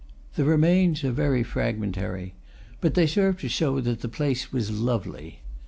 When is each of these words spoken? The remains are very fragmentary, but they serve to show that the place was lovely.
The 0.33 0.45
remains 0.45 1.03
are 1.03 1.11
very 1.11 1.43
fragmentary, 1.43 2.33
but 2.79 2.95
they 2.95 3.05
serve 3.05 3.37
to 3.41 3.47
show 3.47 3.79
that 3.81 4.01
the 4.01 4.09
place 4.09 4.51
was 4.51 4.71
lovely. 4.71 5.41